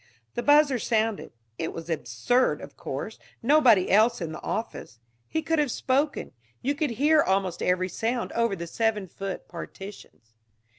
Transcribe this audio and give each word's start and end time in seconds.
The 0.33 0.41
buzzer 0.41 0.79
sounded. 0.79 1.31
It 1.59 1.73
was 1.73 1.87
absurd, 1.87 2.59
of 2.59 2.75
course; 2.75 3.19
nobody 3.43 3.91
else 3.91 4.19
in 4.19 4.31
the 4.31 4.41
office. 4.41 4.97
He 5.27 5.43
could 5.43 5.59
have 5.59 5.69
spoken 5.69 6.31
you 6.63 6.73
could 6.73 6.89
hear 6.97 7.21
almost 7.21 7.61
every 7.61 7.87
sound 7.89 8.31
over 8.31 8.55
the 8.55 8.65
seven 8.65 9.05
foot 9.07 9.47
partitions. 9.47 10.33